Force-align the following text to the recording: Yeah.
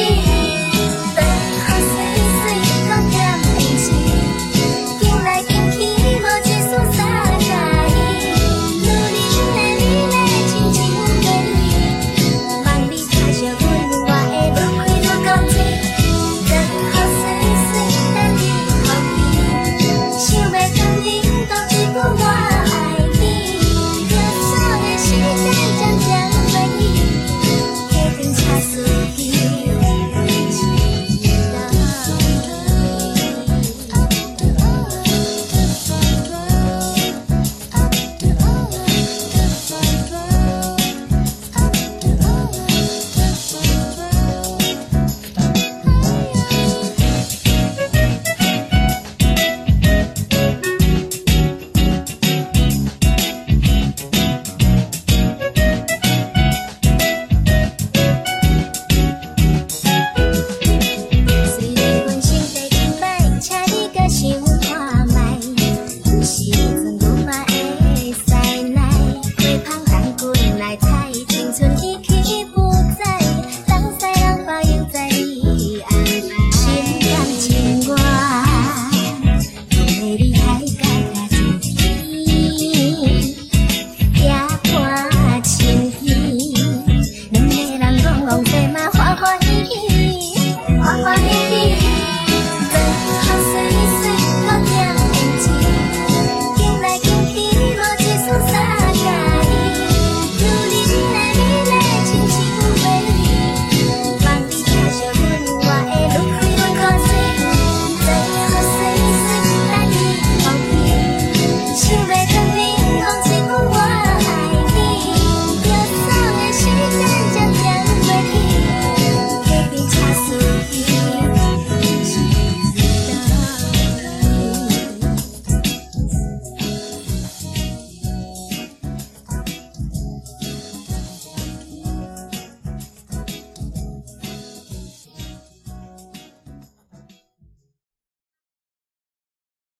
Yeah. 0.00 0.49